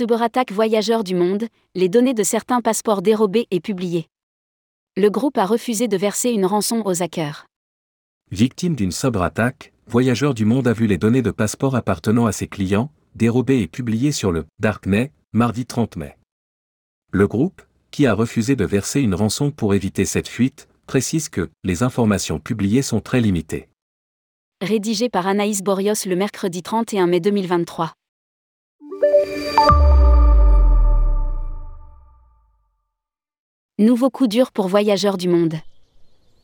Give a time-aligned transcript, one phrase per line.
[0.00, 4.06] cyberattaque voyageurs du monde, les données de certains passeports dérobés et publiées.
[4.96, 7.44] Le groupe a refusé de verser une rançon aux hackers.
[8.30, 12.46] Victime d'une cyberattaque, Voyageurs du Monde a vu les données de passeports appartenant à ses
[12.46, 16.16] clients, dérobées et publiées sur le Darknet, mardi 30 mai.
[17.12, 17.60] Le groupe,
[17.90, 22.40] qui a refusé de verser une rançon pour éviter cette fuite, précise que les informations
[22.40, 23.68] publiées sont très limitées.
[24.62, 27.92] Rédigé par Anaïs Borios le mercredi 31 mai 2023.
[33.80, 35.54] Nouveau coup dur pour voyageurs du monde.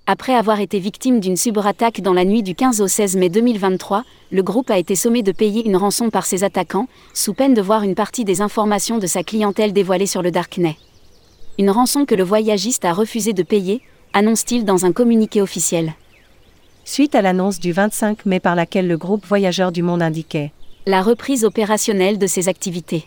[0.07, 4.05] Après avoir été victime d'une cyberattaque dans la nuit du 15 au 16 mai 2023,
[4.31, 7.61] le groupe a été sommé de payer une rançon par ses attaquants, sous peine de
[7.61, 10.77] voir une partie des informations de sa clientèle dévoilées sur le Darknet.
[11.59, 13.83] Une rançon que le voyagiste a refusé de payer,
[14.15, 15.93] annonce-t-il dans un communiqué officiel.
[16.87, 20.53] Suite à l'annonce du 25 mai par laquelle le groupe Voyageurs du Monde indiquait
[20.89, 23.07] la reprise opérationnelle de ses activités.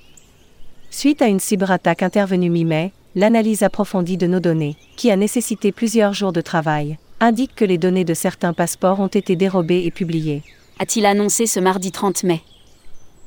[0.89, 6.11] Suite à une cyberattaque intervenue mi-mai, l'analyse approfondie de nos données, qui a nécessité plusieurs
[6.11, 10.44] jours de travail, indique que les données de certains passeports ont été dérobées et publiées.
[10.80, 12.41] A-t-il annoncé ce mardi 30 mai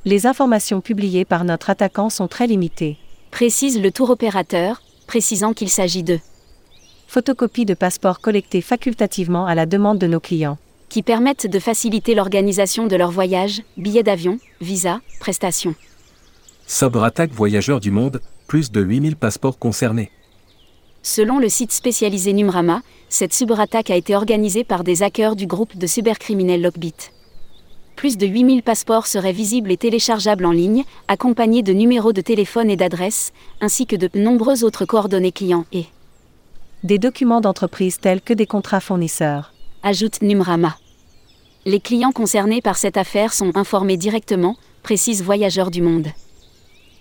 [0.05, 2.97] Les informations publiées par notre attaquant sont très limitées.
[3.31, 6.19] Précise le tour opérateur, précisant qu'il s'agit de
[7.07, 10.59] photocopies de passeports collectés facultativement à la demande de nos clients.
[10.93, 15.73] Qui permettent de faciliter l'organisation de leur voyage, billets d'avion, visa, prestations.
[16.67, 20.11] Cyberattaque voyageurs du monde, plus de 8000 passeports concernés.
[21.01, 25.75] Selon le site spécialisé Numrama, cette cyberattaque a été organisée par des hackers du groupe
[25.75, 27.09] de cybercriminels Lockbit.
[27.95, 32.69] Plus de 8000 passeports seraient visibles et téléchargeables en ligne, accompagnés de numéros de téléphone
[32.69, 35.87] et d'adresses, ainsi que de nombreuses autres coordonnées clients et
[36.83, 39.53] des documents d'entreprise tels que des contrats fournisseurs.
[39.81, 40.77] Ajoute Numrama.
[41.65, 46.07] Les clients concernés par cette affaire sont informés directement, précise Voyageurs du Monde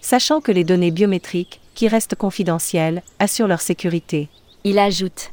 [0.03, 4.29] sachant que les données biométriques, qui restent confidentielles, assurent leur sécurité.
[4.65, 5.31] Il ajoute.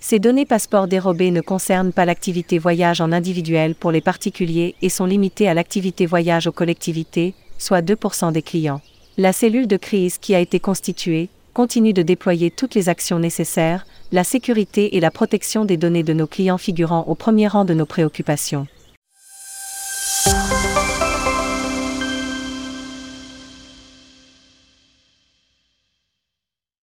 [0.00, 4.88] Ces données passeports dérobées ne concernent pas l'activité voyage en individuel pour les particuliers et
[4.88, 8.80] sont limitées à l'activité voyage aux collectivités, soit 2% des clients.
[9.16, 13.86] La cellule de crise qui a été constituée continue de déployer toutes les actions nécessaires,
[14.14, 17.74] la sécurité et la protection des données de nos clients figurant au premier rang de
[17.74, 18.68] nos préoccupations.